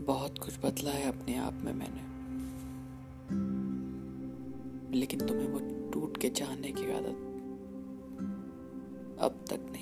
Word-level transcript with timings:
बहुत 0.00 0.38
कुछ 0.38 0.58
बदला 0.58 0.90
है 0.90 1.08
अपने 1.08 1.36
आप 1.36 1.52
में 1.52 1.72
मैंने। 1.72 2.16
लेकिन 4.98 5.26
तुम्हें 5.26 5.48
वो 5.48 5.90
टूट 5.90 6.16
के 6.16 6.28
चाहने 6.28 6.72
की 6.72 6.92
आदत 6.92 7.22
अब 9.20 9.44
तक 9.50 9.72
नहीं 9.72 9.75